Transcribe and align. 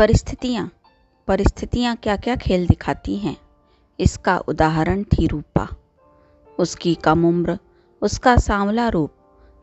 परिस्थितियाँ। 0.00 0.70
परिस्थितियाँ 1.28 1.96
क्या 1.96 2.16
क्या 2.16 2.36
खेल 2.36 2.66
दिखाती 2.66 3.16
हैं? 3.16 3.36
इसका 3.98 4.38
उदाहरण 4.38 5.02
थी 5.02 5.26
रूपा 5.26 5.68
उसकी 6.58 6.94
कम 6.94 7.26
उम्र, 7.26 7.58
उसका 8.02 8.36
सांवला 8.36 8.88
रूप, 8.88 9.10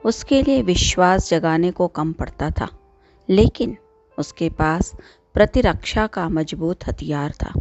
उसके 0.06 0.42
लिए 0.44 0.62
विश्वास 0.62 1.30
जगाने 1.30 1.72
को 1.72 1.88
कम 1.88 2.14
पड़ता 2.14 2.50
था, 2.50 2.70
लेकिन 3.30 3.78
उसके 4.18 4.50
पास 4.50 4.96
प्रतिरक्षा 5.34 6.08
का 6.08 6.30
मज़बूत 6.30 6.88
हथियार 6.88 7.32
था। 7.32 7.54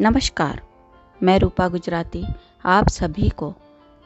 नमस्कार, 0.00 0.62
मैं 1.22 1.38
रूपा 1.38 1.68
गुजराती। 1.68 2.24
आप 2.64 2.88
सभी 2.88 3.28
को 3.28 3.54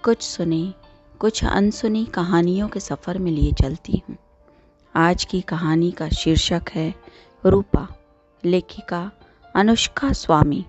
कुछ 0.05 0.23
सुनी, 0.23 0.75
कुछ 1.19 1.45
अनसुनी 1.45 2.05
कहानियों 2.05 2.69
के 2.69 2.81
सफ़र 2.81 3.19
में 3.19 3.31
लिए 3.33 3.53
चलती 3.53 4.03
हूँ। 4.09 4.17
आज 4.95 5.25
की 5.25 5.41
कहानी 5.41 5.91
का 5.91 6.09
शीर्षक 6.09 6.63
है 6.75 6.95
रूपा, 7.45 7.87
लेखिका 8.45 9.11
अनुष्का 9.55 10.13
स्वामी। 10.15 10.65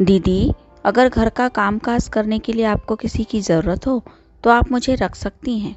दीदी, 0.00 0.52
अगर 0.84 1.08
घर 1.08 1.28
का 1.28 1.48
कामकाज 1.50 2.08
करने 2.08 2.38
के 2.38 2.52
लिए 2.52 2.64
आपको 2.66 2.96
किसी 2.96 3.24
की 3.24 3.40
ज़रूरत 3.42 3.86
हो 3.86 4.02
तो 4.44 4.50
आप 4.50 4.70
मुझे 4.72 4.94
रख 4.94 5.14
सकती 5.14 5.58
हैं। 5.58 5.74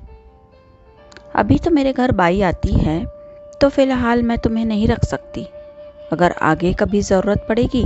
अभी 1.36 1.58
तो 1.60 1.72
मेरे 1.72 1.94
घर 1.94 2.12
बाई 2.14 2.42
आती 2.44 2.74
है 2.76 3.04
तो 3.62 3.70
फ़िलहाल 3.70 4.24
मैं 4.24 4.38
तुम्हें 4.38 4.66
नहीं 4.66 4.88
रख 4.88 5.06
सकती। 5.06 5.44
अगर 6.12 6.32
आगे 6.44 6.74
कभी 6.74 7.02
ज़रूरत 7.04 7.46
पड़ेगी 7.50 7.86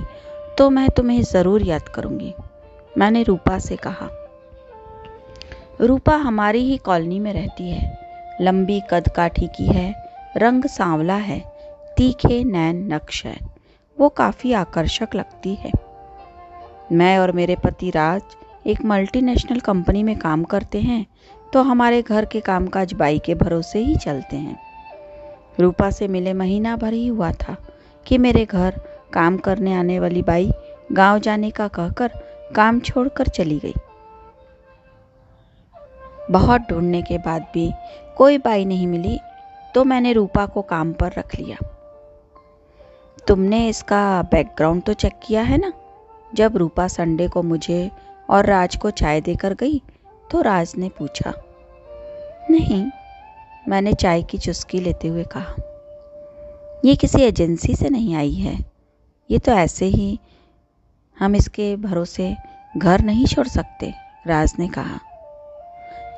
तो 0.57 0.69
मैं 0.69 0.89
तुम्हें 0.89 1.21
ज़रूर 1.23 1.63
याद 1.63 1.87
करूँगी, 1.89 2.33
मैंने 2.95 3.23
रूपा 3.23 3.57
से 3.59 3.75
कहा। 3.77 4.09
रूपा 5.81 6.15
हमारी 6.17 6.59
ही 6.61 6.77
कॉलोनी 6.79 7.19
में 7.19 7.33
रहती 7.33 7.69
है, 7.69 8.37
लंबी 8.41 8.81
कद 8.91 9.07
काठी 9.15 9.47
की 9.47 9.65
है 9.67 9.91
रंग 10.37 10.65
सांवला 10.65 11.15
है, 11.15 11.39
तीखे 11.97 12.43
नैन 12.43 12.77
नक्श 12.93 13.25
है 13.25 13.37
वो 13.97 14.09
काफ़ी 14.09 14.53
आकर्षक 14.53 15.15
लगती 15.15 15.53
है। 15.55 15.71
मैं 16.91 17.17
और 17.19 17.31
मेरे 17.31 17.55
पति 17.55 17.89
राज 17.89 18.21
एक 18.67 18.83
मल्टीनेशनल 18.85 19.59
कंपनी 19.59 20.03
में 20.03 20.17
काम 20.19 20.43
करते 20.43 20.81
हैं 20.81 21.05
तो 21.53 21.61
हमारे 21.61 22.01
घर 22.01 22.25
के 22.25 22.39
कामकाज 22.39 22.93
बाई 22.93 23.19
के 23.19 23.35
भरोसे 23.35 23.79
ही 23.79 23.95
चलते 23.95 24.37
हैं। 24.37 24.57
रूपा 25.59 25.89
से 25.89 26.07
मिले 26.07 26.33
महीना 26.33 26.75
भर 26.75 26.93
ही 26.93 27.05
हुआ 27.07 27.31
था 27.31 27.55
कि 28.05 28.17
मेरे 28.17 28.45
घर 28.45 28.79
काम 29.13 29.37
करने 29.37 29.73
आने 29.73 29.99
वाली 29.99 30.21
बाई 30.21 30.51
गाँव 30.91 31.19
जाने 31.19 31.51
का 31.51 31.67
कहकर 31.67 32.11
काम 32.55 32.79
छोड़कर 32.79 33.27
चली 33.27 33.59
गई। 33.59 33.73
बहुत 36.31 36.61
ढूँढने 36.61 37.01
के 37.01 37.17
बाद 37.17 37.45
भी 37.53 37.71
कोई 38.17 38.37
बाई 38.37 38.65
नहीं 38.65 38.87
मिली 38.87 39.19
तो 39.75 39.83
मैंने 39.83 40.13
रूपा 40.13 40.45
को 40.45 40.61
काम 40.63 40.91
पर 40.93 41.11
रख 41.11 41.35
लिया। 41.35 41.57
तुमने 43.27 43.67
इसका 43.67 44.21
बैकग्राउंड 44.31 44.83
तो 44.83 44.93
चेक 44.95 45.13
किया 45.23 45.41
है 45.43 45.57
ना? 45.57 45.71
जब 46.31 46.57
रूपा 46.57 46.87
संडे 46.87 47.27
को 47.27 47.41
मुझे 47.43 47.89
और 48.29 48.45
राज 48.45 48.75
को 48.75 48.89
चाय 48.91 49.21
देकर 49.21 49.53
गई 49.53 49.81
तो 50.29 50.41
राज 50.41 50.73
ने 50.77 50.89
पूछा, 50.89 51.33
नहीं, 52.49 52.85
मैंने 53.65 53.93
चाय 53.93 54.21
की 54.23 54.37
चुस्की 54.37 54.79
लेते 54.79 55.07
हुए 55.07 55.23
कहा, 55.31 55.55
ये 56.85 56.95
किसी 56.95 57.21
एजेंसी 57.21 57.75
से 57.75 57.89
नहीं 57.89 58.15
आई 58.15 58.33
है। 58.33 58.57
ये 59.29 59.39
तो 59.39 59.51
ऐसे 59.51 59.85
ही 59.85 60.19
हम 61.17 61.35
इसके 61.35 61.75
भरोसे 61.77 62.35
घर 62.77 63.01
नहीं 63.01 63.25
छोड़ 63.25 63.47
सकते, 63.47 63.93
राज 64.27 64.53
ने 64.59 64.67
कहा। 64.69 64.97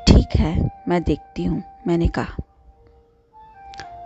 ठीक 0.07 0.35
है, 0.35 0.71
मैं 0.87 1.01
देखती 1.03 1.45
हूँ, 1.45 1.63
मैंने 1.87 2.07
कहा। 2.09 2.43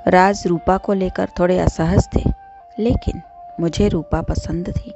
राज 0.08 0.44
रूपा 0.48 0.78
को 0.78 0.94
लेकर 0.94 1.30
थोड़े 1.40 1.58
असहज 1.60 2.08
थे, 2.16 2.24
लेकिन 2.80 3.22
मुझे 3.60 3.88
रूपा 3.88 4.22
पसंद 4.22 4.70
थी। 4.70 4.94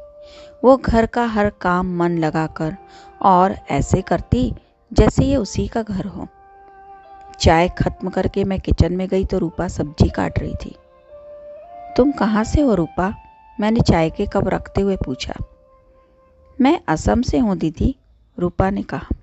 वो 0.64 0.76
घर 0.78 1.06
का 1.06 1.26
हर 1.26 1.50
काम 1.62 1.96
मन 1.98 2.18
लगाकर 2.18 2.76
और 3.22 3.56
ऐसे 3.72 4.02
करती 4.02 4.54
जैसे 4.92 5.26
ये 5.26 5.36
उसी 5.36 5.68
का 5.68 5.82
घर 5.82 6.06
हो। 6.06 6.28
चाय 7.40 7.70
खत्म 7.70 8.10
करके 8.10 8.44
मैं 8.44 8.60
किचन 8.60 8.94
में 8.94 9.08
गई 9.08 9.26
तो 9.26 9.38
रूपा 9.38 9.68
सब्ज़ी 9.68 10.10
काट 10.10 10.40
रही 10.40 10.56
थी। 10.56 10.76
तुम 11.98 12.12
कहाँ 12.12 12.44
से 12.44 12.62
हो 12.62 12.76
रूपा? 12.76 13.14
मैंने 13.60 13.82
चाय 13.82 14.10
के 14.10 14.26
कप 14.26 14.48
रखते 14.48 14.82
हुए 14.82 14.96
पूछा। 14.96 15.34
मैं 16.62 16.80
असम 16.88 17.22
से 17.22 17.38
हूँ, 17.38 17.58
दीदी, 17.58 17.96
रूपा 18.38 18.70
ने 18.70 18.84
कहा। 18.84 19.16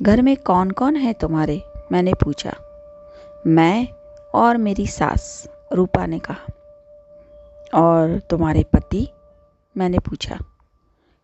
घर 0.00 0.22
में 0.22 0.36
कौन 0.36 0.70
कौन 0.70 0.96
है 0.96 1.12
तुम्हारे? 1.12 1.60
मैंने 1.92 2.14
पूछा। 2.14 2.54
मैं 3.46 3.86
और 4.34 4.56
मेरी 4.56 4.86
सास, 4.86 5.48
रूपा 5.72 6.06
ने 6.06 6.18
कहा। 6.18 6.52
और 7.74 8.18
तुम्हारे 8.30 8.64
पति? 8.72 9.08
मैंने 9.76 9.98
पूछा। 9.98 10.38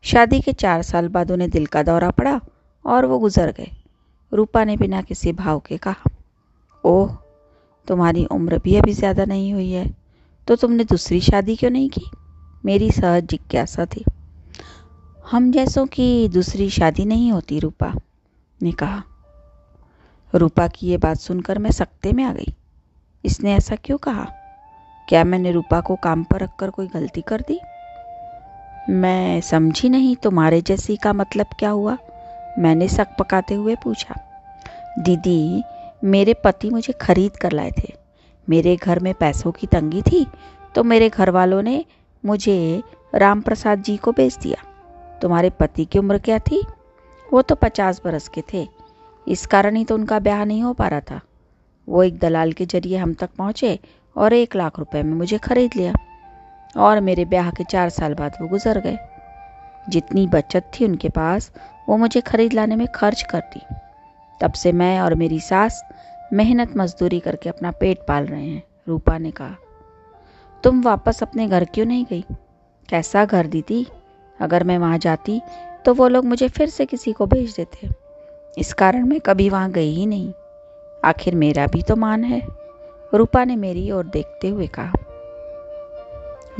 शादी 0.04 0.40
के 0.40 0.52
चार 0.52 0.82
साल 0.82 1.08
बाद 1.08 1.30
उन्हें 1.30 1.50
दिल 1.50 1.66
का 1.66 1.82
दौरा 1.82 2.10
पड़ा 2.10 2.40
और 2.84 3.06
वो 3.06 3.18
गुजर 3.18 3.52
गए। 3.52 3.70
रूपा 4.32 4.64
ने 4.64 4.76
बिना 4.76 5.00
किसी 5.02 5.32
भाव 5.32 5.58
के 5.58 5.76
कहा, 5.76 6.10
ओह, 6.84 7.16
तुम्हारी 7.88 8.24
उम्र 8.26 8.58
भी 8.58 8.76
अभी 8.76 8.92
ज़्यादा 8.92 9.24
नहीं 9.24 9.52
हुई 9.52 9.70
है 9.70 9.86
तो 10.48 10.56
तुमने 10.56 10.84
दूसरी 10.84 11.20
शादी 11.20 11.56
क्यों 11.56 11.70
नहीं 11.70 11.88
की? 11.90 12.04
मेरी 12.64 12.90
सहज 12.90 13.24
जिज्ञासा 13.24 13.84
थी। 13.86 14.04
हम 15.24 15.50
जैसों 15.52 15.86
की 15.86 16.28
दूसरी 16.28 16.68
शादी 16.70 17.04
नहीं 17.04 17.30
होती, 17.32 17.58
रूपा 17.58 17.92
ने 18.60 18.72
कहा। 18.72 19.02
रूपा 20.34 20.66
की 20.68 20.86
ये 20.86 20.96
बात 20.96 21.16
सुनकर 21.16 21.58
मैं 21.58 21.70
सकते 21.70 22.12
में 22.12 22.24
आ 22.24 22.32
गई। 22.32 22.54
इसने 23.24 23.54
ऐसा 23.54 23.76
क्यों 23.76 23.98
कहा? 23.98 24.26
क्या 25.08 25.24
मैंने 25.24 25.52
रूपा 25.52 25.80
को 25.80 25.96
काम 25.96 26.22
पर 26.24 26.40
रखकर 26.40 26.70
कोई 26.70 26.86
गलती 26.86 27.20
कर 27.20 27.40
दी? 27.40 27.60
मैं 28.90 29.40
समझी 29.40 29.88
नहीं 29.88 30.14
तुम्हारे 30.16 30.60
जैसी 30.60 30.96
का 30.96 31.12
मतलब 31.12 31.46
क्या 31.58 31.70
हुआ? 31.70 31.96
मैंने 32.58 32.88
शक 32.88 33.08
पकाते 33.18 33.54
हुए 33.54 33.74
पूछा। 33.74 34.14
दीदी, 34.98 35.62
मेरे 36.04 36.34
पति 36.34 36.70
मुझे 36.70 36.92
खरीद 36.92 37.36
कर 37.36 37.52
लाए 37.52 37.70
थे। 37.78 37.92
मेरे 38.48 38.76
घर 38.76 38.98
में 38.98 39.12
पैसों 39.14 39.52
की 39.52 39.66
तंगी 39.66 40.02
थी 40.02 40.26
तो 40.74 40.84
मेरे 40.84 41.08
घर 41.08 41.30
वालों 41.30 41.62
ने 41.62 41.84
मुझे 42.24 42.82
राम 43.14 43.40
प्रसाद 43.40 43.82
जी 43.82 43.96
को 43.96 44.12
बेच 44.12 44.36
दिया। 44.36 44.64
तुम्हारे 45.22 45.50
पति 45.50 45.84
की 45.84 45.98
उम्र 45.98 46.18
क्या 46.18 46.38
थी? 46.38 46.64
वो 47.32 47.42
तो 47.42 47.54
पचास 47.54 48.00
बरस 48.04 48.28
के 48.28 48.42
थे। 48.52 48.66
इस 49.28 49.46
कारण 49.46 49.76
ही 49.76 49.84
तो 49.84 49.94
उनका 49.94 50.18
ब्याह 50.18 50.44
नहीं 50.44 50.62
हो 50.62 50.72
पा 50.72 50.88
रहा 50.88 51.00
था। 51.00 51.20
वो 51.88 52.02
एक 52.02 52.18
दलाल 52.18 52.52
के 52.52 52.66
ज़रिए 52.66 52.96
हम 52.96 53.14
तक 53.14 53.30
पहुँचे 53.38 53.78
और 54.16 54.32
एक 54.32 54.56
लाख 54.56 54.78
रुपए 54.78 55.02
में 55.02 55.14
मुझे 55.14 55.38
खरीद 55.38 55.74
लिया। 55.76 55.92
और 56.76 57.00
मेरे 57.00 57.24
ब्याह 57.24 57.50
के 57.50 57.64
चार 57.64 57.88
साल 57.88 58.14
बाद 58.14 58.36
वो 58.40 58.48
गुजर 58.48 58.80
गए। 58.80 58.98
जितनी 59.88 60.26
बचत 60.26 60.70
थी 60.74 60.84
उनके 60.84 61.08
पास, 61.08 61.50
वो 61.88 61.96
मुझे 61.96 62.20
खरीद 62.20 62.52
लाने 62.52 62.76
में 62.76 62.86
खर्च 62.86 63.22
कर 63.22 63.40
दी 63.40 63.60
तब 64.40 64.52
से 64.52 64.72
मैं 64.72 65.00
और 65.00 65.14
मेरी 65.14 65.40
सास 65.40 65.82
मेहनत 66.32 66.76
मजदूरी 66.76 67.20
करके 67.20 67.48
अपना 67.48 67.70
पेट 67.70 67.98
पाल 68.08 68.26
रहे 68.26 68.46
हैं, 68.46 68.62
रूपा 68.88 69.16
ने 69.18 69.30
कहा। 69.30 69.56
तुम 70.64 70.82
वापस 70.82 71.22
अपने 71.22 71.46
घर 71.46 71.64
क्यों 71.64 71.86
नहीं 71.86 72.04
गई? 72.04 72.24
कैसा 72.88 73.24
घर 73.24 73.46
दी 73.46 73.62
थी 73.62 73.86
अगर 74.40 74.64
मैं 74.64 74.78
वहाँ 74.78 74.98
जाती 74.98 75.40
तो 75.84 75.94
वो 75.94 76.08
लोग 76.08 76.24
मुझे 76.24 76.48
फिर 76.48 76.68
से 76.68 76.86
किसी 76.86 77.12
को 77.12 77.26
भेज 77.26 77.54
देते। 77.56 77.88
इस 78.58 78.72
कारण 78.72 79.06
मैं 79.06 79.20
कभी 79.20 79.48
वहाँ 79.48 79.70
गई 79.70 79.94
ही 79.94 80.06
नहीं। 80.06 80.32
आखिर 81.04 81.34
मेरा 81.34 81.66
भी 81.66 81.82
तो 81.82 81.96
मान 81.96 82.24
है। 82.24 82.42
रूपा 83.14 83.44
ने 83.44 83.56
मेरी 83.56 83.90
ओर 83.90 84.06
देखते 84.06 84.48
हुए 84.48 84.66
कहा। 84.66 84.92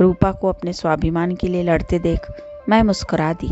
रूपा 0.01 0.31
को 0.31 0.49
अपने 0.49 0.73
स्वाभिमान 0.73 1.35
के 1.35 1.47
लिए 1.47 1.63
लड़ते 1.63 1.99
देख 1.99 2.27
मैं 2.69 2.81
मुस्कुरा 2.83 3.31
दी 3.33 3.51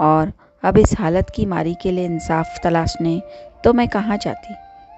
और 0.00 0.32
अब 0.62 0.78
इस 0.78 0.98
हालत 0.98 1.30
की 1.30 1.46
मारी 1.46 1.74
के 1.74 1.90
लिए 1.90 2.04
इंसाफ 2.04 2.58
तलाशने 2.64 3.20
तो 3.64 3.72
मैं 3.72 3.88
कहाँ 3.88 4.16
जाती? 4.16 4.54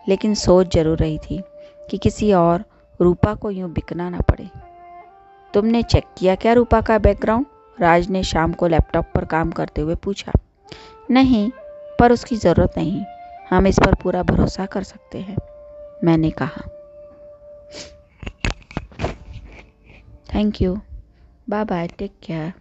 लेकिन 0.08 0.34
सोच 0.34 0.75
ज़रूर 0.75 0.98
रही 0.98 1.19
थी 1.19 1.40
कि 1.90 1.98
किसी 1.98 2.32
और 2.32 2.64
रूपा 3.00 3.34
को 3.34 3.50
यूँ 3.50 3.70
बिकना 3.72 4.08
ना 4.10 4.20
पड़े। 4.20 4.48
तुमने 5.54 5.82
चेक 5.82 6.04
किया 6.19 6.34
क्या 6.34 6.52
रूपा 6.52 6.81
का 6.81 6.98
बैकग्राउंड 6.98 7.46
राज 7.78 8.08
ने 8.08 8.22
शाम 8.22 8.52
को 8.52 8.66
लैपटॉप 8.66 9.06
पर 9.14 9.25
काम 9.25 9.50
करते 9.50 9.81
हुए 9.81 9.94
पूछा। 9.94 10.32
नहीं, 11.10 11.50
पर 12.00 12.12
उसकी 12.12 12.37
ज़रूरत 12.37 12.75
नहीं। 12.76 13.04
हम 13.50 13.66
इस 13.66 13.76
पर 13.78 13.94
पूरा 13.94 14.22
भरोसा 14.22 14.66
कर 14.66 14.82
सकते 14.82 15.18
हैं। 15.18 15.36
मैंने 16.04 16.30
कहा। 16.30 16.62
Thank 20.34 20.62
you 20.62 20.80
bye 21.50 21.64
bye 21.64 21.88
take 21.88 22.18
care 22.22 22.52